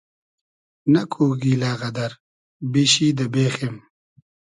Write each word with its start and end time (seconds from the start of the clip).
نئکو 0.91 1.25
گیلۂ 1.41 1.71
غئدئر 1.79 2.11
بیشی 2.71 3.07
دۂ 3.17 3.25
بېخیم 3.33 3.75